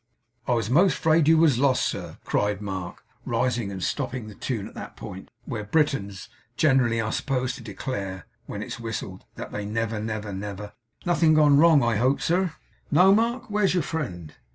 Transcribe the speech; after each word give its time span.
'I 0.47 0.53
was 0.53 0.69
a'most 0.69 0.95
afraid 0.97 1.27
you 1.27 1.37
was 1.37 1.59
lost, 1.59 1.85
sir!' 1.85 2.17
cried 2.25 2.59
Mark, 2.59 3.05
rising, 3.23 3.71
and 3.71 3.83
stopping 3.83 4.25
the 4.25 4.33
tune 4.33 4.67
at 4.67 4.73
that 4.73 4.95
point 4.95 5.29
where 5.45 5.63
Britons 5.63 6.27
generally 6.57 6.99
are 6.99 7.11
supposed 7.11 7.53
to 7.57 7.61
declare 7.61 8.25
(when 8.47 8.63
it 8.63 8.73
is 8.73 8.79
whistled) 8.79 9.25
that 9.35 9.51
they 9.51 9.63
never, 9.63 9.99
never, 9.99 10.33
never 10.33 10.73
'Nothing 11.05 11.35
gone 11.35 11.59
wrong, 11.59 11.83
I 11.83 11.97
hope, 11.97 12.19
sir?' 12.19 12.53
'No, 12.89 13.13
Mark. 13.13 13.51
Where's 13.51 13.75
your 13.75 13.83
friend? 13.83 14.33